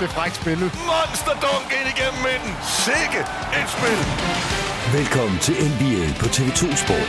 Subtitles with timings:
[0.00, 0.70] Hvor er det frækt spillet.
[0.92, 2.52] Monster dunk ind igennem midten.
[2.86, 3.20] Sikke
[3.60, 3.98] et spil.
[4.98, 7.08] Velkommen til NBA på TV2 Sport.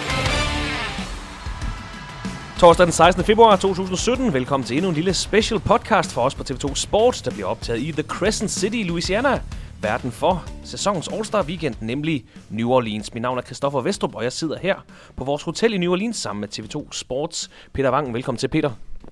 [2.59, 3.23] Torsdag den 16.
[3.23, 4.33] februar 2017.
[4.33, 7.81] Velkommen til endnu en lille special podcast for os på TV2 Sport, der bliver optaget
[7.81, 9.41] i The Crescent City i Louisiana.
[9.81, 13.13] Verden for sæsonens All-Star Weekend, nemlig New Orleans.
[13.13, 14.75] Mit navn er Christoffer Vestrup, og jeg sidder her
[15.15, 17.49] på vores hotel i New Orleans sammen med TV2 Sports.
[17.73, 18.71] Peter Wangen, velkommen til Peter.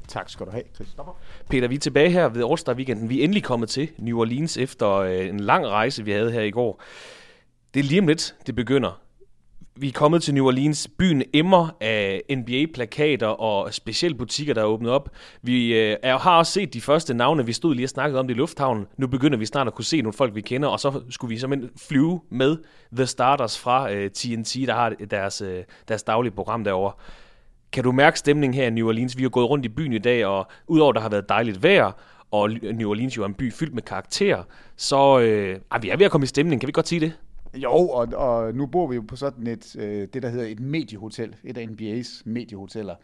[0.10, 1.14] Tak skal du have, Christoffer.
[1.50, 3.10] Peter, vi er tilbage her ved All-Star Weekenden.
[3.10, 6.42] Vi er endelig kommet til New Orleans efter øh, en lang rejse, vi havde her
[6.42, 6.82] i går.
[7.74, 9.02] Det er lige om lidt, det begynder.
[9.76, 10.88] Vi er kommet til New Orleans.
[10.98, 15.10] Byen emmer af NBA-plakater og specielle butikker, der er åbnet op.
[15.42, 17.46] Vi øh, er, har også set de første navne.
[17.46, 18.88] Vi stod lige og snakkede om det i lufthavnen.
[18.98, 21.38] Nu begynder vi snart at kunne se nogle folk, vi kender, og så skulle vi
[21.38, 22.58] simpelthen flyve med
[22.96, 26.94] The Starters fra øh, TNT, der har deres, øh, deres daglige program derovre.
[27.72, 29.18] Kan du mærke stemningen her i New Orleans?
[29.18, 31.92] Vi har gået rundt i byen i dag, og udover der har været dejligt vejr,
[32.32, 34.44] og New Orleans jo er en by fyldt med karakterer,
[34.76, 36.62] så øh, ej, vi er ved at komme i stemning.
[36.62, 37.14] Kan vi godt sige det?
[37.56, 40.60] Jo, og, og nu bor vi jo på sådan et, øh, det der hedder et
[40.60, 42.96] mediehotel, et af NBA's mediehoteller.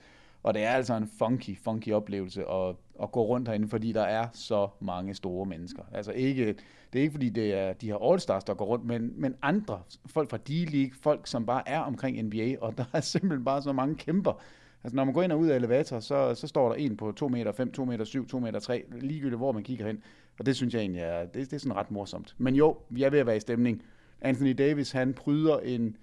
[0.43, 4.03] Og det er altså en funky, funky oplevelse at, at gå rundt herinde, fordi der
[4.03, 5.83] er så mange store mennesker.
[5.93, 6.55] Altså ikke,
[6.95, 9.81] det er ikke fordi det er de her All-Stars, der går rundt, men, men andre,
[10.05, 13.73] folk fra D-League, folk som bare er omkring NBA, og der er simpelthen bare så
[13.73, 14.41] mange kæmper.
[14.83, 17.11] Altså når man går ind og ud af elevator, så, så står der en på
[17.11, 20.03] 2 meter 5, 2 meter 7, 2 meter 3, ligegyldigt hvor man kigger hen.
[20.39, 22.35] Og det synes jeg egentlig er, det, det er sådan ret morsomt.
[22.37, 23.83] Men jo, vi er ved at være i stemning.
[24.21, 25.97] Anthony Davis, han pryder en,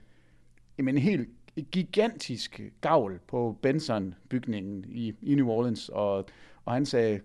[0.79, 1.29] en helt
[1.71, 6.27] gigantisk gavl på Benson-bygningen i, i New Orleans, og,
[6.65, 7.21] og han sagde,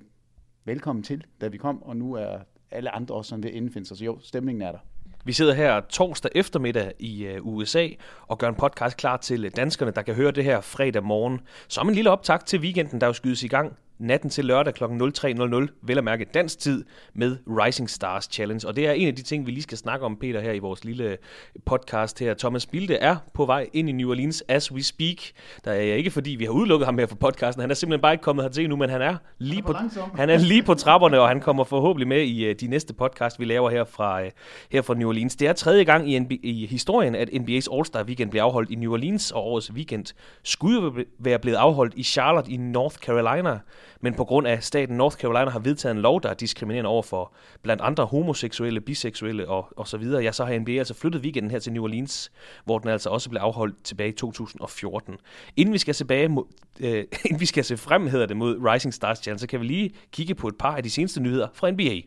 [0.66, 2.40] velkommen til, da vi kom, og nu er
[2.72, 3.98] alle andre også sådan ved at indfinde sig.
[3.98, 4.80] Så jo, stemningen er der.
[5.26, 7.88] Vi sidder her torsdag eftermiddag i øh, USA
[8.28, 11.42] og gør en podcast klar til øh, danskerne, der kan høre det her fredag morgen.
[11.68, 14.84] Som en lille optakt til weekenden, der jo skydes i gang natten til lørdag kl.
[14.84, 18.68] 03.00, vel at mærke dansk tid, med Rising Stars Challenge.
[18.68, 20.60] Og det er en af de ting, vi lige skal snakke om, Peter, her i
[20.60, 21.18] vores lille
[21.66, 22.34] podcast her.
[22.34, 25.18] Thomas Bilde er på vej ind i New Orleans as we speak.
[25.66, 27.62] Der er ikke fordi, vi har udelukket ham her for podcasten.
[27.62, 29.74] Han er simpelthen bare ikke kommet hertil endnu, men han er lige, på,
[30.16, 33.40] han er lige på trapperne, og han kommer forhåbentlig med i uh, de næste podcast,
[33.40, 34.28] vi laver her fra, uh,
[34.72, 35.36] her fra New Orleans.
[35.36, 38.76] Det er tredje gang i, NBA, i historien, at NBA's All-Star Weekend bliver afholdt i
[38.76, 40.06] New Orleans, og årets weekend
[40.44, 43.60] skulle være blevet afholdt i Charlotte i North Carolina
[44.02, 47.04] men på grund af staten North Carolina har vedtaget en lov, der er diskriminerende over
[47.04, 47.34] for
[47.64, 50.24] blandt andre homoseksuelle, biseksuelle og, og så videre.
[50.24, 52.32] Ja, så har NBA altså flyttet weekenden her til New Orleans,
[52.66, 55.16] hvor den altså også blev afholdt tilbage i 2014.
[55.56, 56.44] Inden vi skal, tilbage mod,
[56.80, 59.66] øh, inden vi skal se frem, hedder det, mod Rising Stars Challenge, så kan vi
[59.66, 62.02] lige kigge på et par af de seneste nyheder fra NBA.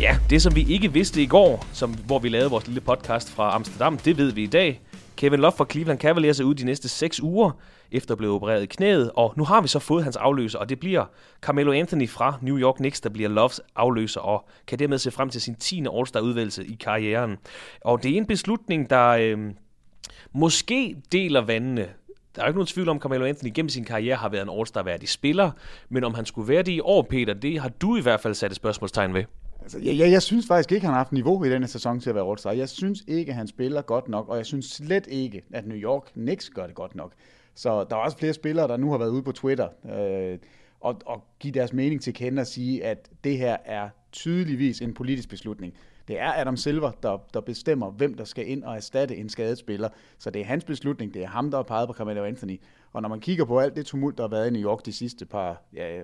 [0.00, 3.30] Ja, det som vi ikke vidste i går, som, hvor vi lavede vores lille podcast
[3.30, 4.80] fra Amsterdam, det ved vi i dag.
[5.20, 7.50] Kevin Love fra Cleveland Cavaliers er ude de næste 6 uger,
[7.92, 10.68] efter at blive opereret i knæet, og nu har vi så fået hans afløser, og
[10.68, 11.04] det bliver
[11.40, 15.30] Carmelo Anthony fra New York Knicks, der bliver Loves afløser, og kan dermed se frem
[15.30, 15.84] til sin 10.
[15.96, 17.36] All-Star-udvalgelse i karrieren.
[17.80, 19.38] Og det er en beslutning, der øh,
[20.32, 21.88] måske deler vandene.
[22.36, 24.50] Der er ikke nogen tvivl om, at Carmelo Anthony gennem sin karriere har været en
[24.58, 25.50] All-Star-værdig spiller,
[25.88, 28.34] men om han skulle være det i år, Peter, det har du i hvert fald
[28.34, 29.24] sat et spørgsmålstegn ved.
[29.62, 32.10] Altså, jeg, jeg, jeg synes faktisk ikke, han har haft niveau i denne sæson til
[32.10, 32.50] at være All-Star.
[32.50, 36.10] Jeg synes ikke, han spiller godt nok, og jeg synes slet ikke, at New York
[36.12, 37.12] Knicks gør det godt nok.
[37.54, 40.38] Så der er også flere spillere, der nu har været ude på Twitter øh,
[40.80, 44.94] og, og give deres mening til kende og sige, at det her er tydeligvis en
[44.94, 45.74] politisk beslutning.
[46.08, 49.58] Det er Adam Silver, der, der bestemmer, hvem der skal ind og erstatte en skadet
[49.58, 49.88] spiller.
[50.18, 51.14] Så det er hans beslutning.
[51.14, 52.60] Det er ham, der har peget på Carmelo Anthony.
[52.92, 54.92] Og når man kigger på alt det tumult, der har været i New York de
[54.92, 56.00] sidste par, ja,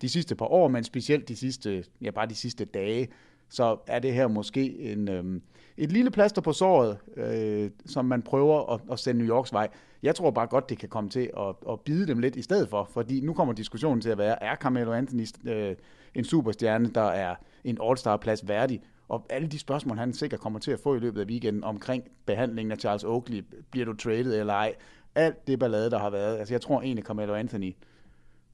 [0.00, 3.08] de sidste par år, men specielt de sidste, ja, bare de sidste dage,
[3.48, 5.40] så er det her måske en, øh,
[5.76, 9.68] et lille plaster på såret, øh, som man prøver at, at sende New Yorks vej.
[10.02, 12.68] Jeg tror bare godt, det kan komme til at, at bide dem lidt i stedet
[12.68, 15.76] for, fordi nu kommer diskussionen til at være, er Carmelo Anthony øh,
[16.14, 17.34] en superstjerne, der er
[17.64, 18.82] en All-Star-plads værdig?
[19.08, 22.04] Og alle de spørgsmål, han sikkert kommer til at få i løbet af weekenden omkring
[22.26, 24.74] behandlingen af Charles Oakley, bliver du traded eller ej?
[25.14, 26.38] Alt det ballade, der har været.
[26.38, 27.76] Altså jeg tror egentlig, Carmelo Anthony,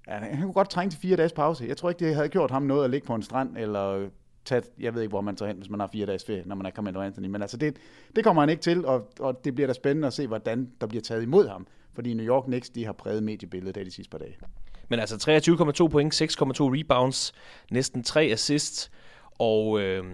[0.08, 1.64] ja, han kunne godt trænge til fire dages pause.
[1.68, 4.08] Jeg tror ikke, det havde gjort ham noget at ligge på en strand, eller
[4.44, 6.56] tage, jeg ved ikke, hvor man tager hen, hvis man har fire dages ferie, når
[6.56, 7.26] man er Carmelo Anthony.
[7.26, 7.76] Men altså, det,
[8.16, 10.86] det kommer han ikke til, og, og det bliver da spændende at se, hvordan der
[10.86, 11.66] bliver taget imod ham.
[11.94, 14.36] Fordi New York Knicks, de har præget mediebilledet af de sidste par dage.
[14.88, 15.16] Men altså
[15.84, 17.32] 23,2 point, 6,2 rebounds,
[17.70, 18.90] næsten 3 assists,
[19.38, 20.04] og øh,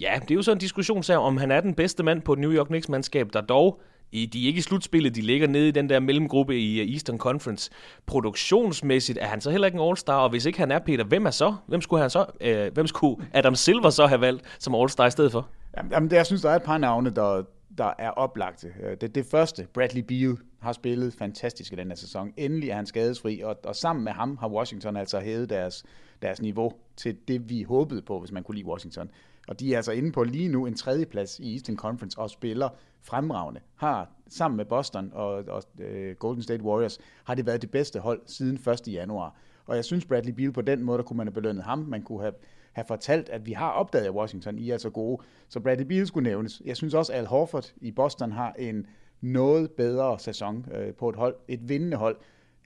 [0.00, 2.38] ja, det er jo så en diskussion om han er den bedste mand på et
[2.38, 3.80] New York Knicks-mandskab, der dog
[4.12, 6.92] i, de er ikke i slutspillet, de ligger nede i den der mellemgruppe i øh,
[6.92, 7.70] Eastern Conference.
[8.06, 11.26] Produktionsmæssigt er han så heller ikke en All-Star, og hvis ikke han er Peter, hvem
[11.26, 11.54] er så?
[11.66, 15.10] Hvem skulle, han så, øh, hvem skulle Adam Silver så have valgt som All-Star i
[15.10, 15.48] stedet for?
[15.92, 17.42] Jamen, det, jeg synes, der er et par navne, der,
[17.78, 18.68] der er oplagte.
[18.82, 22.32] Øh, det, det første, Bradley Beal, har spillet fantastisk i den her sæson.
[22.36, 25.84] Endelig er han skadesfri, og, og sammen med ham har Washington altså hævet deres,
[26.22, 29.10] deres niveau til det, vi håbede på, hvis man kunne lide Washington.
[29.48, 32.68] Og de er altså inde på lige nu en tredjeplads i Eastern Conference og spiller
[33.02, 33.60] fremragende.
[33.76, 38.00] Har sammen med Boston og, og uh, Golden State Warriors, har det været det bedste
[38.00, 38.88] hold siden 1.
[38.88, 39.36] januar.
[39.66, 41.78] Og jeg synes, Bradley Beal på den måde, der kunne man have belønnet ham.
[41.78, 42.34] Man kunne have,
[42.72, 45.22] have fortalt, at vi har opdaget, at Washington I er så gode.
[45.48, 46.62] Så Bradley Beal skulle nævnes.
[46.64, 48.86] Jeg synes også, at Al Horford i Boston har en
[49.20, 52.16] noget bedre sæson øh, på et hold, et vindende hold.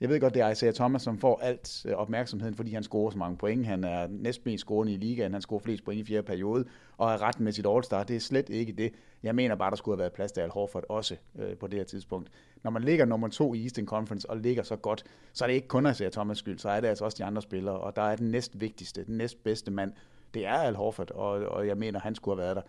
[0.01, 3.11] Jeg ved godt, det er Isaiah Thomas, som får alt øh, opmærksomheden, fordi han scorer
[3.11, 3.65] så mange point.
[3.65, 5.33] Han er næstmest scorende i ligaen.
[5.33, 6.65] Han scorer flest point i fjerde periode,
[6.97, 8.03] og er ret med sit All-Star.
[8.03, 8.93] Det er slet ikke det.
[9.23, 11.79] Jeg mener bare, der skulle have været plads til Al Horford også øh, på det
[11.79, 12.29] her tidspunkt.
[12.63, 15.03] Når man ligger nummer to i Eastern Conference og ligger så godt,
[15.33, 17.41] så er det ikke kun Isaiah Thomas skyld, så er det altså også de andre
[17.41, 17.79] spillere.
[17.79, 19.93] Og der er den næst vigtigste, den næst bedste mand,
[20.33, 22.61] det er Al Horford, og, og jeg mener, han skulle have været der.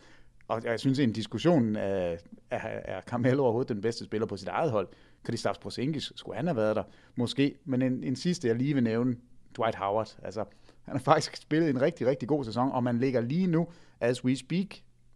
[0.48, 2.18] Og jeg synes, en diskussion af,
[2.50, 4.88] er, er Carmelo overhovedet den bedste spiller på sit eget hold?
[5.22, 6.82] Kristaps Porzingis, skulle han have været der?
[7.16, 7.54] Måske.
[7.64, 9.16] Men en, en sidste, jeg lige vil nævne,
[9.56, 10.16] Dwight Howard.
[10.22, 10.44] Altså,
[10.84, 13.68] han har faktisk spillet en rigtig, rigtig god sæson, og man ligger lige nu,
[14.00, 14.66] as we speak,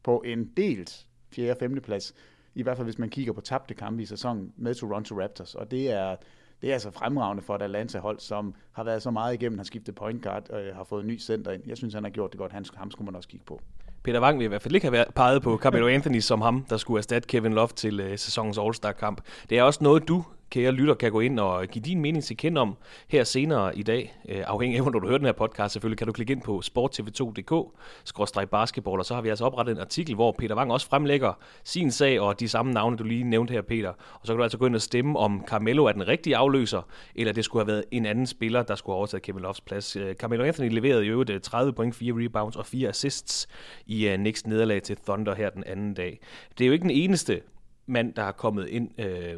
[0.02, 1.50] på en delt 4.
[1.50, 1.80] og 5.
[1.80, 2.14] plads.
[2.54, 5.54] I hvert fald, hvis man kigger på tabte kampe i sæsonen med Toronto Raptors.
[5.54, 6.16] Og det er,
[6.62, 9.94] det er altså fremragende for et Atlanta-hold, som har været så meget igennem, har skiftet
[9.94, 11.62] point guard og har fået en ny center ind.
[11.66, 12.52] Jeg synes, han har gjort det godt.
[12.52, 13.60] Han, ham skulle man også kigge på.
[14.04, 16.76] Peter Wang vil i hvert fald ikke have peget på Carmelo Anthony som ham, der
[16.76, 19.20] skulle erstatte Kevin Love til øh, sæsonens All-Star-kamp.
[19.50, 22.36] Det er også noget, du kære lytter, kan gå ind og give din mening til
[22.36, 22.76] kende om
[23.08, 24.16] her senere i dag.
[24.28, 26.62] Øh, afhængig af, når du hører den her podcast, selvfølgelig kan du klikke ind på
[26.64, 31.32] sporttv2.dk, basketball, og så har vi altså oprettet en artikel, hvor Peter Wang også fremlægger
[31.64, 33.88] sin sag og de samme navne, du lige nævnte her, Peter.
[33.88, 36.82] Og så kan du altså gå ind og stemme, om Carmelo er den rigtige afløser,
[37.14, 39.96] eller det skulle have været en anden spiller, der skulle have overtaget Kevin Loves plads.
[39.96, 43.48] Øh, Carmelo Anthony leverede jo 30 øh, point, 4 rebounds og 4 assists
[43.86, 46.20] i øh, Knicks nederlag til Thunder her den anden dag.
[46.58, 47.40] Det er jo ikke den eneste
[47.86, 49.34] mand, der har kommet ind øh,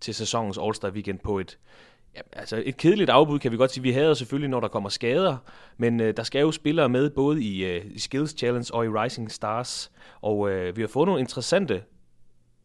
[0.00, 1.58] til sæsonens All-Star Weekend på et,
[2.16, 3.82] ja, altså et kedeligt afbud, kan vi godt sige.
[3.82, 5.36] Vi havde selvfølgelig, når der kommer skader,
[5.76, 8.88] men øh, der skal jo spillere med både i, øh, i Skills Challenge og i
[8.88, 9.90] Rising Stars,
[10.20, 11.82] og øh, vi har fået nogle interessante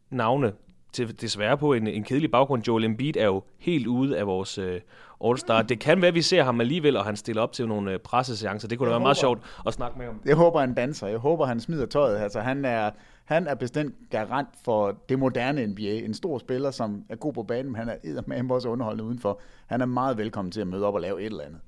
[0.09, 0.53] navne
[0.93, 2.67] til desværre på en, en kedelig baggrund.
[2.67, 4.81] Joel Embiid er jo helt ude af vores øh,
[5.23, 5.61] All-Star.
[5.61, 7.99] Det kan være, at vi ser ham alligevel, og han stiller op til nogle øh,
[7.99, 8.67] presseseancer.
[8.67, 10.21] Det kunne da være håber, meget sjovt at snakke med ham.
[10.25, 11.07] Jeg håber, han danser.
[11.07, 12.17] Jeg håber, han smider tøjet.
[12.17, 12.91] Altså, han er,
[13.23, 15.81] han er bestemt garant for det moderne NBA.
[15.81, 19.41] En stor spiller, som er god på banen, men han er med også underholdende udenfor.
[19.67, 21.59] Han er meget velkommen til at møde op og lave et eller andet.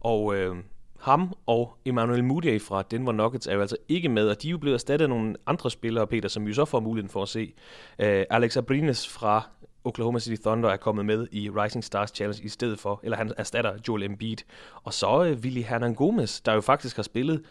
[0.00, 0.56] Og øh,
[1.00, 4.50] ham og Emmanuel Mudiay fra Denver Nuggets er jo altså ikke med, og de er
[4.50, 7.28] jo blevet erstattet af nogle andre spillere, Peter, som vi så får muligheden for at
[7.28, 7.54] se.
[7.98, 9.48] Øh, Alex Abrines fra
[9.84, 13.32] Oklahoma City Thunder er kommet med i Rising Stars Challenge i stedet for, eller han
[13.36, 14.36] erstatter Joel Embiid.
[14.82, 17.42] Og så øh, Willy Hernan Gomez, der jo faktisk har spillet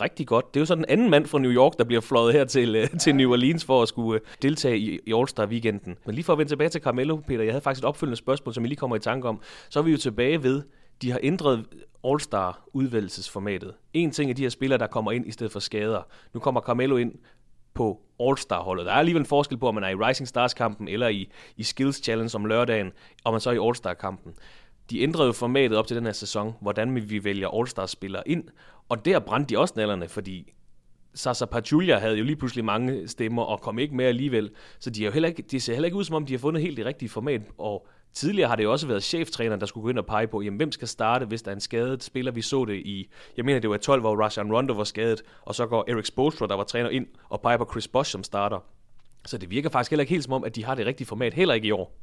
[0.00, 0.54] rigtig godt.
[0.54, 2.76] Det er jo så den anden mand fra New York, der bliver fløjet her til,
[2.76, 5.96] øh, til New Orleans for at skulle øh, deltage i, i All-Star-weekenden.
[6.06, 8.54] Men lige for at vende tilbage til Carmelo, Peter, jeg havde faktisk et opfølgende spørgsmål,
[8.54, 9.40] som jeg lige kommer i tanke om.
[9.68, 10.62] Så er vi jo tilbage ved,
[11.02, 11.64] de har ændret
[12.04, 13.74] All-Star-udvælgelsesformatet.
[13.92, 16.02] En ting er de her spillere, der kommer ind i stedet for skader.
[16.34, 17.12] Nu kommer Carmelo ind
[17.74, 18.86] på All-Star-holdet.
[18.86, 21.62] Der er alligevel en forskel på, om man er i Rising Stars-kampen eller i, i
[21.62, 22.92] Skills Challenge om lørdagen,
[23.24, 24.32] og man så er i All-Star-kampen.
[24.90, 28.44] De ændrede jo formatet op til den her sæson, hvordan vi vælger All-Star-spillere ind,
[28.88, 30.52] og der brændte de også nallerne, fordi
[31.14, 34.50] Sasa Pachulia havde jo lige pludselig mange stemmer og kom ikke med alligevel.
[34.78, 36.38] Så de, er jo heller ikke, de ser heller ikke ud, som om de har
[36.38, 37.42] fundet helt det rigtige format.
[37.58, 40.42] Og tidligere har det jo også været cheftræneren, der skulle gå ind og pege på,
[40.42, 42.32] jamen, hvem skal starte, hvis der er en skadet spiller.
[42.32, 45.54] Vi så det i, jeg mener det var 12, hvor Rajan Rondo var skadet, og
[45.54, 48.64] så går Eric Spoelstra, der var træner, ind og peger på Chris Bosch som starter.
[49.26, 51.34] Så det virker faktisk heller ikke helt som om, at de har det rigtige format,
[51.34, 51.98] heller ikke i år.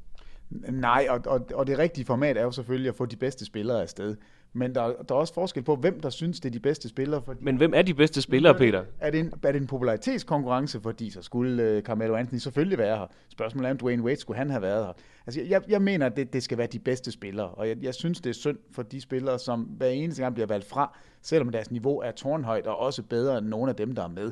[0.70, 3.82] Nej, og, og, og det rigtige format er jo selvfølgelig at få de bedste spillere
[3.82, 4.16] afsted.
[4.58, 7.22] Men der, der er også forskel på, hvem der synes, det er de bedste spillere.
[7.22, 8.84] Fordi Men hvem er de bedste spillere, Peter?
[9.00, 12.98] Er det en, er det en popularitetskonkurrence, fordi så skulle uh, Carmelo Anthony selvfølgelig være
[12.98, 13.08] her.
[13.30, 14.94] Spørgsmålet er, om Dwayne Wade skulle han have været her.
[15.26, 17.94] Altså, jeg, jeg mener, at det, det skal være de bedste spillere, og jeg, jeg
[17.94, 21.50] synes, det er synd for de spillere, som hver eneste gang bliver valgt fra, selvom
[21.50, 24.32] deres niveau er tårnhøjt og også bedre end nogle af dem, der er med.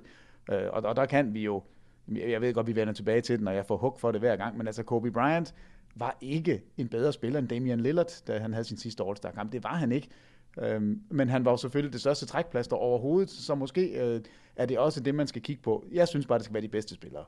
[0.52, 1.64] Uh, og, og der kan vi jo,
[2.16, 4.36] jeg ved godt, vi vender tilbage til den, og jeg får hug for det hver
[4.36, 5.54] gang, men altså Kobe Bryant,
[5.96, 9.52] var ikke en bedre spiller end Damian Lillard, da han havde sin sidste All-Star-kamp.
[9.52, 10.08] Det var han ikke.
[10.62, 14.22] Øhm, men han var jo selvfølgelig det største trækplaster overhovedet, så måske øh,
[14.56, 15.86] er det også det, man skal kigge på.
[15.92, 17.24] Jeg synes bare, det skal være de bedste spillere.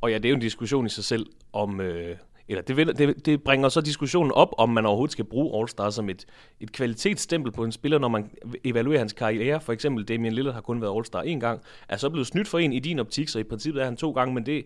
[0.00, 1.80] Og ja, det er jo en diskussion i sig selv om...
[1.80, 2.16] Øh
[2.48, 5.90] eller det, vil, det, det bringer så diskussionen op, om man overhovedet skal bruge All-Star
[5.90, 6.26] som et,
[6.60, 8.30] et kvalitetsstempel på en spiller, når man
[8.64, 9.60] evaluerer hans karriere.
[9.60, 12.58] For eksempel Damian Lillard har kun været All-Star én gang, er så blevet snydt for
[12.58, 14.64] en i din optik, så i princippet er han to gange, men det,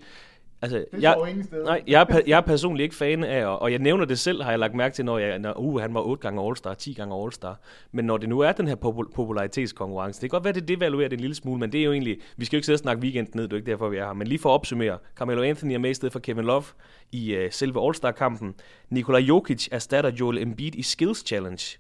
[0.63, 1.49] Altså, det jeg, ingen.
[1.65, 4.51] Nej, jeg er, jeg er personligt ikke fan af, og jeg nævner det selv, har
[4.51, 7.15] jeg lagt mærke til, når, jeg, når uh, han var 8 gange All-Star, 10 gange
[7.15, 7.61] All-Star.
[7.93, 11.09] Men når det nu er den her popul- popularitetskonkurrence, det kan godt være, det devaluerer
[11.09, 12.81] det en lille smule, men det er jo egentlig, vi skal jo ikke sidde og
[12.81, 14.13] snakke weekend ned, det er ikke derfor, vi er her.
[14.13, 16.65] Men lige for at opsummere, Carmelo Anthony er med i stedet for Kevin Love
[17.13, 18.55] i uh, selve All-Star-kampen.
[18.91, 21.79] Nikola Jokic erstatter Joel Embiid i Skills Challenge.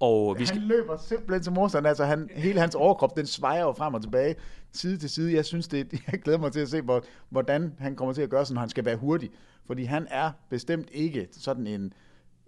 [0.00, 0.60] Og vi skal...
[0.60, 1.86] Han løber simpelthen til modstand.
[1.86, 4.34] Altså, han, hele hans overkrop, den svejer jo frem og tilbage,
[4.72, 5.34] side til side.
[5.34, 6.82] Jeg synes, det, jeg glæder mig til at se,
[7.28, 9.30] hvordan han kommer til at gøre sådan, han skal være hurtig.
[9.66, 11.92] Fordi han er bestemt ikke sådan en...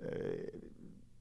[0.02, 0.09] Øh,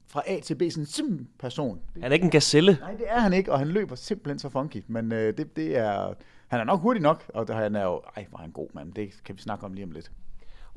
[0.09, 1.79] fra A til B, sådan en sim person.
[1.93, 2.77] Han er ikke en gazelle.
[2.81, 4.83] Nej, det er han ikke, og han løber simpelthen så funky.
[4.87, 6.13] Men øh, det, det er...
[6.47, 8.01] Han er nok hurtig nok, og han er jo...
[8.15, 8.93] Ej, hvor er han god, mand.
[8.93, 10.11] Det kan vi snakke om lige om lidt.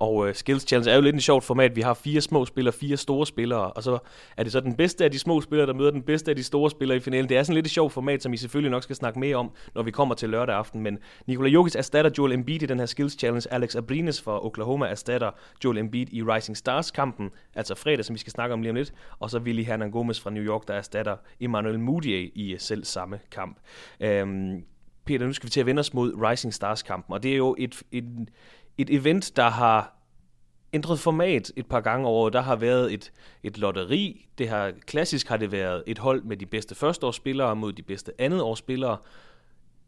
[0.01, 1.77] Og øh, Skills Challenge er jo lidt en sjovt format.
[1.77, 3.99] Vi har fire små spillere, fire store spillere, og så
[4.37, 6.43] er det så den bedste af de små spillere, der møder den bedste af de
[6.43, 7.29] store spillere i finalen.
[7.29, 9.51] Det er sådan lidt et sjovt format, som I selvfølgelig nok skal snakke mere om,
[9.75, 10.81] når vi kommer til lørdag aften.
[10.81, 13.53] Men Nikola Jokic erstatter Joel Embiid i den her Skills Challenge.
[13.53, 15.31] Alex Abrines fra Oklahoma erstatter
[15.65, 18.93] Joel Embiid i Rising Stars-kampen, altså fredag, som vi skal snakke om lige om lidt.
[19.19, 22.85] Og så Willy Hernan Gomez fra New York, der erstatter Emmanuel Mudiay i øh, selv
[22.85, 23.59] samme kamp.
[24.01, 24.65] Øhm,
[25.05, 27.57] Peter, nu skal vi til at vende os mod Rising Stars-kampen, og det er jo
[27.59, 28.05] et, et,
[28.81, 29.97] et event, der har
[30.73, 32.31] ændret format et par gange over.
[32.31, 34.27] Der har været et, et lotteri.
[34.39, 38.13] Det har, klassisk har det været et hold med de bedste førsteårsspillere mod de bedste
[38.19, 38.97] andetårsspillere.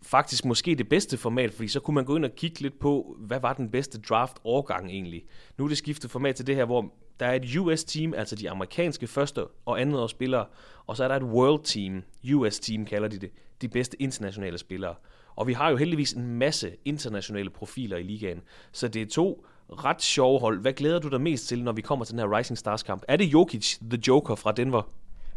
[0.02, 3.16] Faktisk måske det bedste format, fordi så kunne man gå ind og kigge lidt på,
[3.18, 5.24] hvad var den bedste draft-årgang egentlig.
[5.58, 8.50] Nu er det skiftet format til det her, hvor der er et US-team, altså de
[8.50, 10.46] amerikanske første og andetårsspillere,
[10.86, 12.02] og så er der et world-team,
[12.34, 13.30] US-team kalder de det,
[13.60, 14.94] de bedste internationale spillere.
[15.36, 18.40] Og vi har jo heldigvis en masse internationale profiler i ligaen,
[18.72, 20.60] så det er to ret sjove hold.
[20.60, 23.02] Hvad glæder du dig mest til, når vi kommer til den her Rising Stars kamp?
[23.08, 24.82] Er det Jokic, the Joker fra Denver?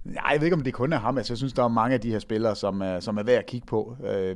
[0.04, 1.18] Nej, jeg ved ikke, om det kun er ham.
[1.18, 3.38] Altså, jeg synes, der er mange af de her spillere, som er, som er værd
[3.40, 3.98] at kigge på.
[4.06, 4.36] Øh,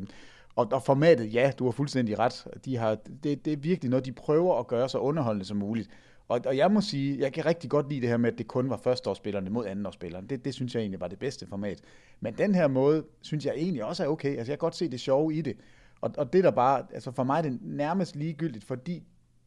[0.55, 2.47] og, og formatet, ja, du har fuldstændig ret.
[2.65, 5.89] De har, det, det er virkelig noget, de prøver at gøre så underholdende som muligt.
[6.29, 8.47] Og, og jeg må sige, jeg kan rigtig godt lide det her med, at det
[8.47, 10.27] kun var førsteårsspillerne mod andenårsspillerne.
[10.27, 11.81] Det, det synes jeg egentlig var det bedste format.
[12.19, 14.29] Men den her måde, synes jeg egentlig også er okay.
[14.29, 15.57] Altså, jeg kan godt se det sjove i det.
[16.01, 19.03] Og, og det der bare, altså for mig er det nærmest ligegyldigt, fordi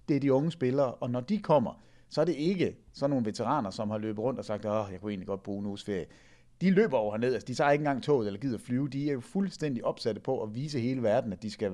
[0.09, 3.27] det er de unge spillere, og når de kommer, så er det ikke sådan nogle
[3.27, 5.85] veteraner, som har løbet rundt og sagt, åh, jeg kunne egentlig godt bruge en uges
[5.85, 6.07] ferie.
[6.61, 9.13] De løber over herned, altså de tager ikke engang toget eller gider flyve, de er
[9.13, 11.73] jo fuldstændig opsatte på at vise hele verden, at de skal,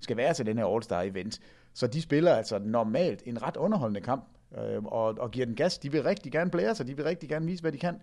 [0.00, 1.40] skal være til den her All-Star-event.
[1.74, 4.24] Så de spiller altså normalt en ret underholdende kamp,
[4.58, 5.78] øh, og, og giver den gas.
[5.78, 8.00] De vil rigtig gerne blære sig, de vil rigtig gerne vise, hvad de kan.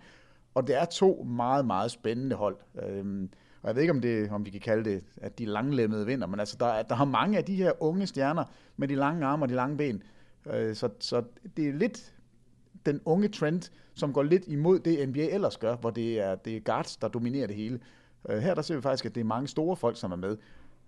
[0.56, 2.58] Og det er to meget, meget spændende hold.
[2.84, 3.30] Øh,
[3.62, 6.28] og jeg ved ikke, om, det, om vi kan kalde det, at de langlemmede vinder,
[6.28, 8.44] men altså, der, der har mange af de her unge stjerner
[8.78, 10.04] med de lange arme og de lange ben.
[10.46, 11.24] Øh, så, så
[11.58, 12.14] det er lidt
[12.86, 16.56] den unge trend, som går lidt imod det, NBA ellers gør, hvor det er, det
[16.56, 17.80] er guards, der dominerer det hele.
[18.30, 20.38] Øh, her der ser vi faktisk, at det er mange store folk, som er med.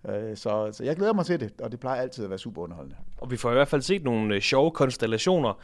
[0.08, 2.62] Øh, så, så jeg glæder mig til det, og det plejer altid at være super
[2.62, 2.96] underholdende.
[3.18, 5.58] Og vi får i hvert fald set nogle øh, sjove konstellationer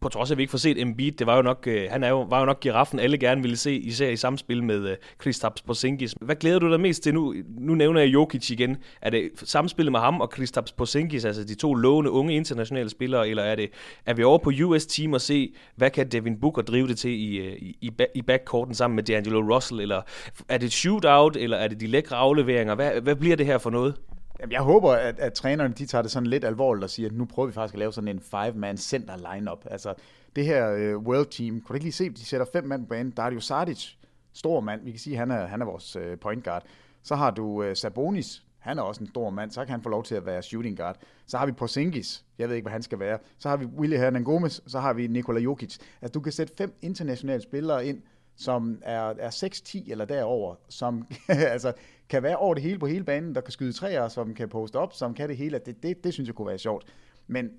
[0.00, 2.04] på trods af, at vi ikke får set Embiid, det var jo nok, øh, han
[2.04, 4.96] er jo, var jo nok giraffen, alle gerne ville se, især i samspil med øh,
[5.18, 6.14] Kristaps Porzingis.
[6.20, 7.34] Hvad glæder du dig mest til nu?
[7.58, 8.76] Nu nævner jeg Jokic igen.
[9.02, 13.28] Er det samspillet med ham og Kristaps Porzingis, altså de to lovende unge internationale spillere,
[13.28, 13.70] eller er det
[14.06, 17.10] er vi over på US Team og se, hvad kan Devin Booker drive det til
[17.10, 20.02] i, øh, i, i, i backcourten sammen med D'Angelo Russell, eller
[20.48, 22.74] er det shootout, eller er det de lækre afleveringer?
[22.74, 23.94] Hvad, hvad bliver det her for noget?
[24.40, 27.14] Jamen, jeg håber, at, at trænerne de tager det sådan lidt alvorligt og siger, at
[27.14, 29.64] nu prøver vi faktisk at lave sådan en five-man center lineup.
[29.70, 29.94] Altså,
[30.36, 32.82] det her uh, world team, kunne du ikke lige se, at de sætter fem mand
[32.82, 33.10] på banen?
[33.10, 33.94] Dario Saric,
[34.32, 36.62] stor mand, vi kan sige, at han er, han er vores uh, point guard.
[37.02, 39.88] Så har du uh, Sabonis, han er også en stor mand, så kan han få
[39.88, 40.96] lov til at være shooting guard.
[41.26, 43.18] Så har vi Porzingis, jeg ved ikke, hvad han skal være.
[43.38, 45.78] Så har vi Willy Hernan Gomez, så har vi Nikola Jokic.
[46.02, 48.02] Altså, du kan sætte fem internationale spillere ind,
[48.36, 51.72] som er, er 6-10 eller derover, som altså,
[52.08, 54.76] kan være over det hele på hele banen, der kan skyde træer, som kan poste
[54.76, 55.60] op, som kan det hele.
[55.66, 56.84] Det, det, det synes jeg kunne være sjovt.
[57.26, 57.50] Men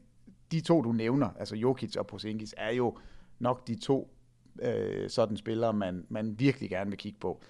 [0.51, 2.97] de to, du nævner, altså Jokic og Porzingis, er jo
[3.39, 4.13] nok de to
[4.61, 7.41] øh, sådan spillere, man, man virkelig gerne vil kigge på.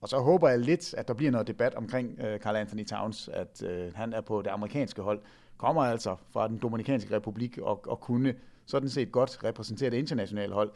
[0.00, 3.28] Og så håber jeg lidt, at der bliver noget debat omkring øh, Carl Anthony Towns,
[3.28, 5.20] at øh, han er på det amerikanske hold,
[5.56, 8.34] kommer altså fra den Dominikanske Republik og, og kunne
[8.66, 10.70] sådan set godt repræsentere det internationale hold.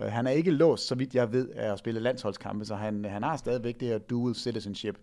[0.00, 3.04] Øh, han er ikke låst, så vidt jeg ved, af at spille landsholdskampe, så han,
[3.04, 4.98] han har stadigvæk det her dual citizenship.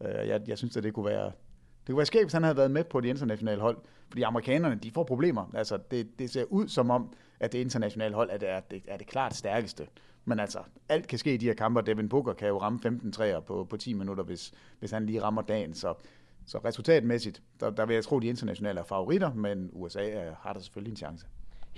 [0.00, 2.56] Øh, jeg, jeg synes, at det kunne være, det kunne være skægt, hvis han havde
[2.56, 3.78] været med på det internationale hold.
[4.08, 5.50] Fordi amerikanerne, de får problemer.
[5.54, 8.82] Altså, det, det ser ud som om, at det internationale hold er det, er det,
[8.88, 9.86] er det klart stærkeste.
[10.24, 11.82] Men altså, alt kan ske i de her kampe.
[11.82, 15.22] Devin Booker kan jo ramme 15 træer på, på 10 minutter, hvis, hvis han lige
[15.22, 15.74] rammer dagen.
[15.74, 15.94] Så,
[16.46, 20.34] så resultatmæssigt, der, der vil jeg tro, at de internationale er favoritter, men USA er,
[20.40, 21.26] har der selvfølgelig en chance.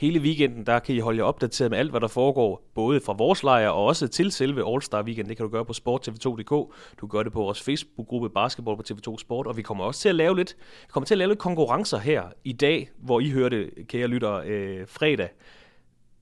[0.00, 3.12] Hele weekenden, der kan I holde jer opdateret med alt, hvad der foregår, både fra
[3.12, 5.28] vores lejr og også til selve All-Star Weekend.
[5.28, 6.74] Det kan du gøre på sporttv2.dk.
[7.00, 10.08] Du kan det på vores Facebook-gruppe Basketball på TV2 Sport, og vi kommer også til
[10.08, 13.30] at lave lidt, vi kommer til at lave lidt konkurrencer her i dag, hvor I
[13.30, 15.28] hørte, kære lytter, øh, fredag.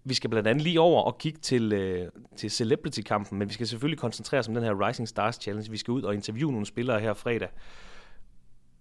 [0.04, 3.66] Vi skal blandt andet lige over og kigge til, øh, til Celebrity-kampen, men vi skal
[3.66, 5.70] selvfølgelig koncentrere os om den her Rising Stars Challenge.
[5.70, 7.48] Vi skal ud og interviewe nogle spillere her fredag.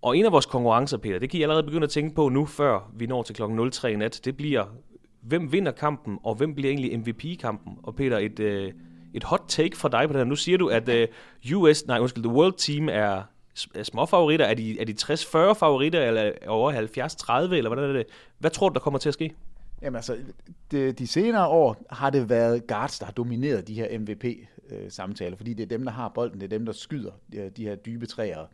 [0.01, 2.45] Og en af vores konkurrencer, Peter, det kan I allerede begynde at tænke på nu,
[2.45, 3.69] før vi når til kl.
[3.71, 4.21] 03 nat.
[4.25, 4.65] Det bliver,
[5.27, 7.77] hvem vinder kampen, og hvem bliver egentlig MVP-kampen?
[7.83, 8.73] Og Peter, et, øh,
[9.13, 10.25] et hot take fra dig på det her.
[10.25, 11.07] Nu siger du, at øh,
[11.53, 13.23] US, nej, undskyld, The World Team er,
[13.75, 14.45] er små favoritter.
[14.45, 16.71] Er de, er de 60-40 favoritter, eller over
[17.49, 18.05] 70-30, eller hvordan er det?
[18.39, 19.33] Hvad tror du, der kommer til at ske?
[19.81, 20.17] Jamen altså,
[20.71, 25.37] de, de senere år har det været guards, der har domineret de her MVP-samtaler, øh,
[25.37, 27.11] fordi det er dem, der har bolden, det er dem, der skyder
[27.57, 28.45] de, her dybe træer.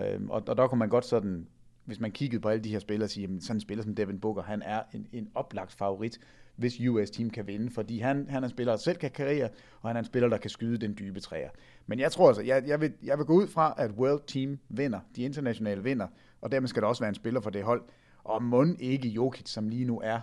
[0.00, 1.46] Øhm, og, og der kunne man godt sådan,
[1.84, 4.20] hvis man kiggede på alle de her spillere, sige, at sådan en spiller som Devin
[4.20, 6.18] Booker, han er en, en oplagt favorit,
[6.56, 9.48] hvis US-team kan vinde, fordi han, han er en spiller, der selv kan karriere,
[9.80, 11.50] og han er en spiller, der kan skyde den dybe træer.
[11.86, 14.58] Men jeg tror altså, jeg, jeg, vil, jeg vil gå ud fra, at World Team
[14.68, 16.06] vinder, de internationale vinder,
[16.40, 17.82] og dermed skal der også være en spiller for det hold.
[18.24, 20.20] Og mund ikke Jokic, som lige nu er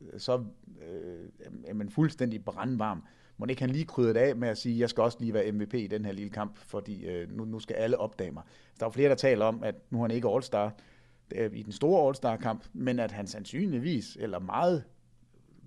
[0.00, 0.44] øh, så
[0.88, 3.04] øh, er fuldstændig brandvarm.
[3.36, 5.52] Må ikke han lige krydret af med at sige, at jeg skal også lige være
[5.52, 8.42] MVP i den her lille kamp, fordi øh, nu, nu skal alle opdage mig.
[8.80, 10.70] Der er flere, der taler om, at nu er han ikke All-Star
[11.34, 14.84] øh, i den store All-Star-kamp, men at han sandsynligvis, eller meget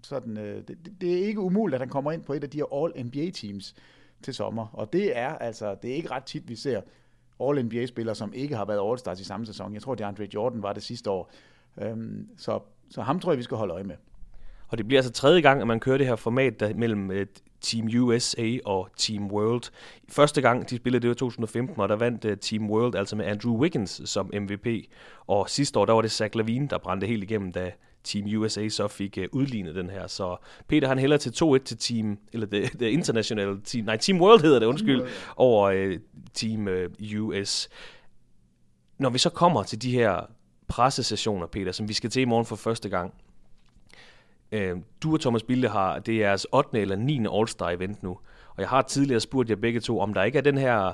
[0.04, 2.58] sådan, øh, det, det er ikke umuligt, at han kommer ind på et af de
[2.58, 3.76] her All-NBA-teams
[4.22, 4.68] til sommer.
[4.74, 6.82] Og det er altså, det er ikke ret tit, vi ser
[7.40, 9.74] All-NBA-spillere, som ikke har været All-Stars i samme sæson.
[9.74, 11.32] Jeg tror, det Andre Jordan var det sidste år.
[11.82, 13.96] Øhm, så, så ham tror jeg, vi skal holde øje med.
[14.68, 17.28] Og det bliver altså tredje gang, at man kører det her format der mellem øh,
[17.66, 19.72] Team USA og Team World.
[20.10, 23.26] Første gang, de spillede, det var 2015, og der vandt uh, Team World altså med
[23.26, 24.68] Andrew Wiggins som MVP.
[25.28, 27.72] Og sidste år, der var det Zach Lavine, der brændte helt igennem, da
[28.04, 30.08] Team USA så fik uh, udlignet den her.
[30.08, 34.22] Så Peter han hælder til 2-1 til Team, eller det, det internationale team, nej, Team
[34.22, 35.02] World hedder det, undskyld,
[35.36, 36.00] over uh,
[36.34, 37.70] Team uh, US.
[38.98, 40.22] Når vi så kommer til de her
[40.68, 43.14] pressesessioner, Peter, som vi skal til i morgen for første gang,
[44.56, 46.82] Øh, du og Thomas Bilde har, det er jeres 8.
[46.82, 47.20] eller 9.
[47.28, 48.10] All-Star event nu.
[48.50, 50.92] Og jeg har tidligere spurgt jer begge to, om der ikke er den her,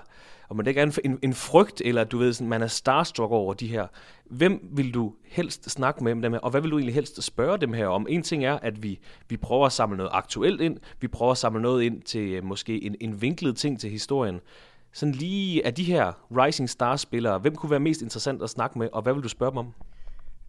[0.49, 3.31] om der ikke er en, en, en frygt, eller du ved, sådan, man er starstruck
[3.31, 3.87] over de her.
[4.25, 7.57] Hvem vil du helst snakke med dem her, og hvad vil du egentlig helst spørge
[7.57, 8.07] dem her om?
[8.09, 11.37] En ting er, at vi, vi prøver at samle noget aktuelt ind, vi prøver at
[11.37, 14.39] samle noget ind til øh, måske en, en vinklet ting til historien.
[14.93, 18.89] Sådan lige af de her Rising Star-spillere, hvem kunne være mest interessant at snakke med,
[18.93, 19.73] og hvad vil du spørge dem om?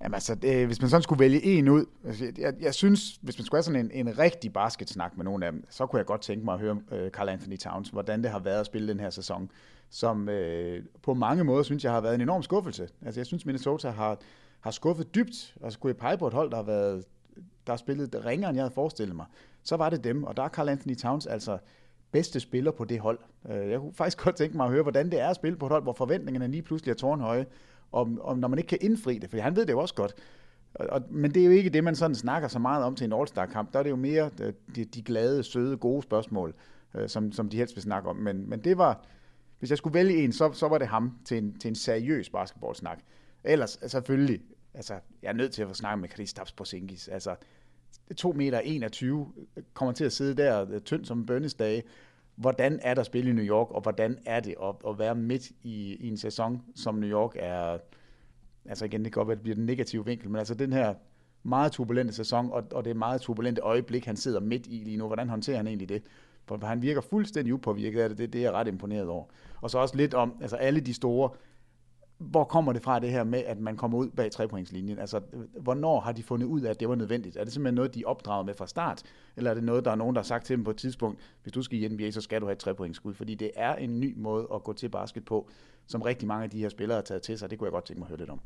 [0.02, 3.38] Jamen altså, det, hvis man sådan skulle vælge en ud, altså, jeg, jeg synes, hvis
[3.38, 6.06] man skulle have sådan en, en rigtig basketsnak med nogen af dem, så kunne jeg
[6.06, 8.88] godt tænke mig at høre øh, Carl Anthony Towns, hvordan det har været at spille
[8.88, 9.50] den her sæson,
[9.90, 12.88] som øh, på mange måder synes jeg har været en enorm skuffelse.
[13.06, 14.18] Altså jeg synes, Minnesota har,
[14.60, 17.04] har skuffet dybt, altså, og skulle jeg pege på et hold, der har været
[17.66, 19.26] der har spillet ringere, end jeg havde forestillet mig,
[19.62, 21.58] så var det dem, og der er Carl Anthony Towns altså
[22.12, 23.18] bedste spiller på det hold.
[23.50, 25.66] Øh, jeg kunne faktisk godt tænke mig at høre, hvordan det er at spille på
[25.66, 27.46] et hold, hvor forventningerne lige pludselig er tårnhøje,
[27.92, 30.14] om, om når man ikke kan indfri det, for han ved det jo også godt.
[30.74, 33.04] Og, og, men det er jo ikke det, man sådan snakker så meget om til
[33.04, 33.72] en All-Star-kamp.
[33.72, 36.54] Der er det jo mere øh, de, de, glade, søde, gode spørgsmål,
[36.94, 38.16] øh, som, som de helst vil snakke om.
[38.16, 39.04] Men, men det var,
[39.58, 42.30] hvis jeg skulle vælge en, så, så var det ham til en, til en seriøs
[42.30, 42.98] basketballsnak.
[43.44, 44.40] Ellers øh, selvfølgelig,
[44.74, 47.08] altså, jeg er nødt til at få snakket med Kristaps Porzingis.
[47.08, 47.36] Altså,
[48.16, 51.82] 2 meter 21 øh, kommer til at sidde der tynd som bønnesdage.
[52.42, 55.14] Hvordan er der at spille i New York, og hvordan er det at, at være
[55.14, 57.78] midt i, i en sæson, som New York er,
[58.66, 60.72] altså igen, det kan godt være, at det bliver den negative vinkel, men altså den
[60.72, 60.94] her
[61.42, 65.06] meget turbulente sæson, og, og det meget turbulente øjeblik, han sidder midt i lige nu,
[65.06, 66.02] hvordan håndterer han egentlig det?
[66.46, 69.24] For han virker fuldstændig upåvirket af det, det, det er jeg ret imponeret over.
[69.60, 71.30] Og så også lidt om, altså alle de store
[72.30, 74.98] hvor kommer det fra det her med, at man kommer ud bag trepointslinjen?
[74.98, 75.20] Altså,
[75.60, 77.36] hvornår har de fundet ud af, at det var nødvendigt?
[77.36, 79.02] Er det simpelthen noget, de er opdraget med fra start?
[79.36, 81.18] Eller er det noget, der er nogen, der har sagt til dem på et tidspunkt,
[81.42, 83.14] hvis du skal i NBA, så skal du have et trepointsskud?
[83.14, 85.48] Fordi det er en ny måde at gå til basket på,
[85.86, 87.50] som rigtig mange af de her spillere har taget til sig.
[87.50, 88.40] Det kunne jeg godt tænke mig at høre lidt om.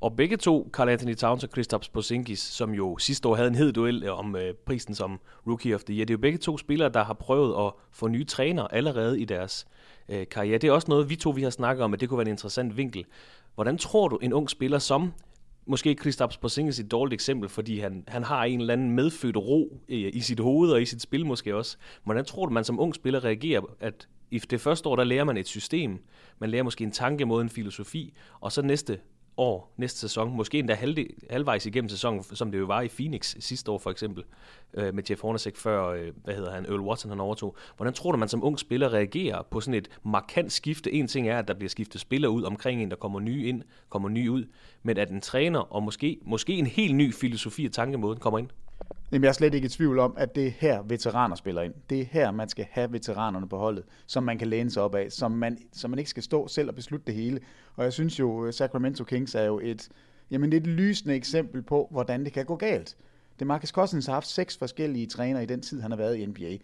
[0.00, 3.54] Og begge to, Carl Anthony Towns og Kristaps Porzingis, som jo sidste år havde en
[3.54, 6.38] hed duel øh, om øh, prisen som Rookie of the Year, det er jo begge
[6.38, 9.66] to spillere, der har prøvet at få nye træner allerede i deres
[10.08, 10.58] øh, karriere.
[10.58, 12.32] Det er også noget, vi to vi har snakket om, at det kunne være en
[12.32, 13.04] interessant vinkel.
[13.54, 15.12] Hvordan tror du, en ung spiller som
[15.66, 19.80] måske Kristaps Porzingis et dårligt eksempel, fordi han, han har en eller anden medfødt ro
[19.88, 21.76] i, i sit hoved og i sit spil måske også.
[22.04, 25.24] Hvordan tror du, man som ung spiller reagerer, at i det første år, der lærer
[25.24, 25.98] man et system,
[26.38, 28.98] man lærer måske en tankemåde, en filosofi, og så næste
[29.38, 30.98] år, næste sæson, måske endda halv,
[31.30, 34.24] halvvejs igennem sæsonen, som det jo var i Phoenix sidste år for eksempel,
[34.74, 37.56] øh, med Jeff Hornacek før, øh, hvad hedder han, Earl Watson han overtog.
[37.76, 40.92] Hvordan tror du, man som ung spiller reagerer på sådan et markant skifte?
[40.92, 43.62] En ting er, at der bliver skiftet spillere ud omkring en, der kommer nye ind,
[43.88, 44.44] kommer nye ud,
[44.82, 48.48] men at en træner og måske, måske en helt ny filosofi og tankemåde kommer ind?
[49.12, 51.74] Jamen, jeg er slet ikke i tvivl om, at det er her, veteraner spiller ind.
[51.90, 54.94] Det er her, man skal have veteranerne på holdet, som man kan læne sig op
[54.94, 57.40] af, som man, som man ikke skal stå selv og beslutte det hele.
[57.76, 59.88] Og jeg synes jo, øh, Sacramento Kings er jo et,
[60.30, 62.96] jamen, et lysende eksempel på, hvordan det kan gå galt.
[63.38, 66.26] Det Marcus Cousins har haft seks forskellige trænere i den tid, han har været i
[66.26, 66.56] NBA.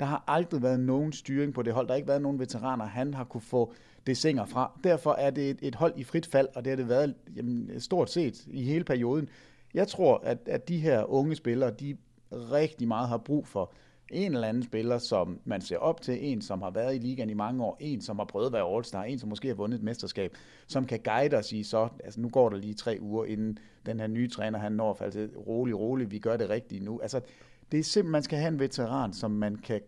[0.00, 1.86] Der har aldrig været nogen styring på det hold.
[1.86, 3.74] Der har ikke været nogen veteraner, han har kunne få
[4.06, 4.80] det singer fra.
[4.84, 7.80] Derfor er det et, et hold i frit fald, og det har det været jamen,
[7.80, 9.28] stort set i hele perioden.
[9.74, 11.96] Jeg tror, at, at de her unge spillere, de
[12.32, 13.72] rigtig meget har brug for
[14.12, 17.30] en eller anden spiller, som man ser op til, en som har været i ligaen
[17.30, 19.78] i mange år, en som har prøvet at være All-Star, en som måske har vundet
[19.78, 23.24] et mesterskab, som kan guide os i så, altså nu går der lige tre uger,
[23.24, 26.50] inden den her nye træner, han når at falde til, rolig, rolig, vi gør det
[26.50, 27.00] rigtigt nu.
[27.00, 27.20] Altså,
[27.72, 29.80] det er simpelthen, man skal have en veteran, som man kan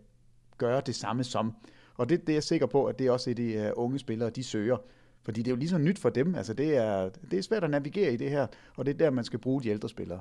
[0.59, 1.55] gøre det samme som.
[1.97, 3.99] Og det, det er jeg sikker på, at det er også det, de øh, unge
[3.99, 4.77] spillere, de søger.
[5.25, 6.35] Fordi det er jo lige så nyt for dem.
[6.35, 9.11] Altså det er, det er svært at navigere i det her, og det er der,
[9.11, 10.21] man skal bruge de ældre spillere.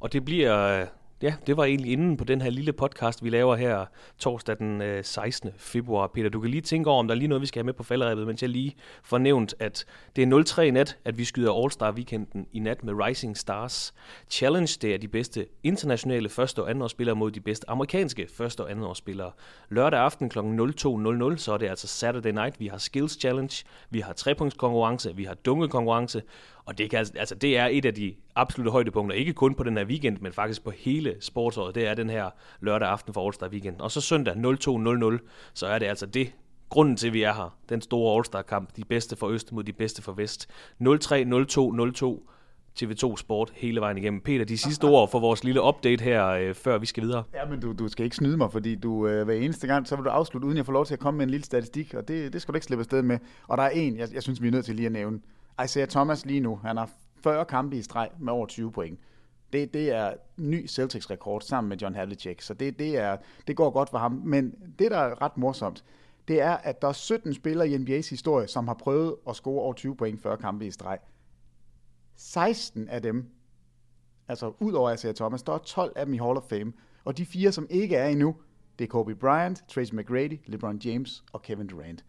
[0.00, 0.86] Og det bliver
[1.22, 3.86] Ja, det var egentlig inden på den her lille podcast, vi laver her
[4.18, 5.50] torsdag den øh, 16.
[5.56, 6.06] Februar.
[6.06, 7.72] Peter, du kan lige tænke over, om der er lige noget, vi skal have med
[7.72, 9.84] på falderæbet, mens jeg lige fornævnt, at
[10.16, 13.94] det er 03 i nat, at vi skyder All-Star weekenden i nat med Rising Stars
[14.30, 14.78] Challenge.
[14.82, 19.30] Det er de bedste internationale første- og andenårsspillere mod de bedste amerikanske første- og andenårsspillere.
[19.68, 20.38] Lørdag aften kl.
[20.38, 22.60] 02.00, så er det altså Saturday Night.
[22.60, 26.22] Vi har Skills Challenge, vi har trepunktskonkurrence, vi har dunkekonkurrence,
[26.68, 29.62] og det, kan, altså, altså, det er et af de absolutte højdepunkter, ikke kun på
[29.62, 31.74] den her weekend, men faktisk på hele sportsåret.
[31.74, 33.80] Det er den her lørdag aften for All-Star Weekend.
[33.80, 35.18] Og så søndag 02.00,
[35.54, 36.32] så er det altså det,
[36.68, 37.58] grunden til, at vi er her.
[37.68, 38.76] Den store All-Star-kamp.
[38.76, 40.48] De bedste for Øst mod de bedste for Vest.
[40.82, 42.28] 03.02.02
[42.82, 44.20] TV2 Sport hele vejen igennem.
[44.20, 47.22] Peter, de sidste ord for vores lille update her, øh, før vi skal videre.
[47.34, 49.96] Ja, men du, du skal ikke snyde mig, fordi du øh, hver eneste gang, så
[49.96, 52.08] vil du afslutte, uden jeg får lov til at komme med en lille statistik, og
[52.08, 53.18] det, det skal du ikke slippe afsted med.
[53.46, 55.20] Og der er en, jeg, jeg synes, vi er nødt til lige at nævne.
[55.64, 56.90] Isaiah Thomas lige nu, han har
[57.22, 59.00] 40 kampe i streg med over 20 point.
[59.52, 63.16] Det, det er ny Celtics-rekord sammen med John Havlicek, så det, det, er,
[63.46, 64.12] det går godt for ham.
[64.24, 65.84] Men det, der er ret morsomt,
[66.28, 69.62] det er, at der er 17 spillere i NBA's historie, som har prøvet at score
[69.62, 70.98] over 20 point 40 kampe i streg.
[72.16, 73.30] 16 af dem,
[74.28, 76.72] altså ud over Isaiah Thomas, der er 12 af dem i Hall of Fame.
[77.04, 78.36] Og de fire, som ikke er endnu,
[78.78, 82.04] det er Kobe Bryant, Tracy McGrady, LeBron James og Kevin Durant.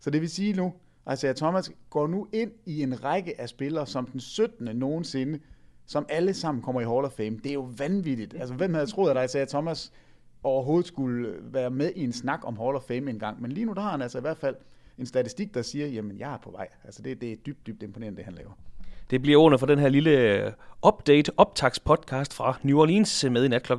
[0.00, 0.72] Så det vil sige nu,
[1.06, 4.76] Altså, Thomas går nu ind i en række af spillere som den 17.
[4.76, 5.38] nogensinde,
[5.86, 7.36] som alle sammen kommer i Hall of Fame.
[7.36, 8.34] Det er jo vanvittigt.
[8.34, 9.92] Altså, hvem havde troet, at Isaiah Thomas
[10.42, 13.42] overhovedet skulle øh, være med i en snak om Hall of Fame engang?
[13.42, 14.56] Men lige nu der har han altså i hvert fald
[14.98, 16.68] en statistik, der siger, jamen jeg er på vej.
[16.84, 18.52] Altså det, det er dybt, dybt imponerende, det han laver.
[19.10, 20.52] Det bliver ordene for den her lille
[20.86, 23.72] update update, optagspodcast fra New Orleans med i nat kl.
[23.72, 23.78] 03.00,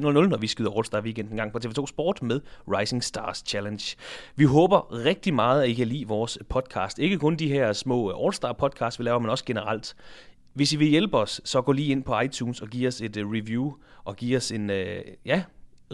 [0.00, 3.96] når vi skyder All-Star Weekend en gang på TV2 Sport med Rising Stars Challenge.
[4.36, 6.98] Vi håber rigtig meget, at I kan lide vores podcast.
[6.98, 9.96] Ikke kun de her små øh, All-Star podcast, vi laver, men også generelt.
[10.54, 13.16] Hvis I vil hjælpe os, så gå lige ind på iTunes og giv os et
[13.16, 13.72] øh, review
[14.04, 14.70] og giv os en,
[15.26, 15.42] ja,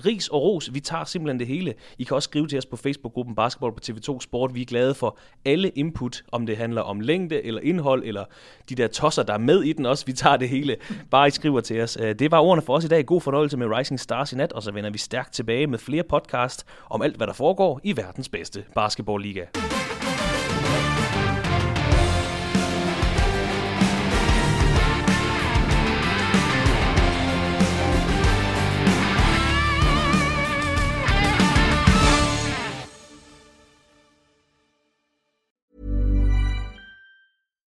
[0.06, 0.74] ris og ros.
[0.74, 1.74] Vi tager simpelthen det hele.
[1.98, 4.54] I kan også skrive til os på Facebook-gruppen Basketball på TV2 Sport.
[4.54, 8.24] Vi er glade for alle input, om det handler om længde eller indhold, eller
[8.68, 10.06] de der tosser, der er med i den også.
[10.06, 10.76] Vi tager det hele.
[11.10, 11.98] Bare I skriver til os.
[12.00, 13.06] Øh, det var ordene for os i dag.
[13.06, 16.02] God fornøjelse med Rising Stars i nat, og så vender vi stærkt tilbage med flere
[16.02, 19.44] podcast om alt, hvad der foregår i verdens bedste basketballliga.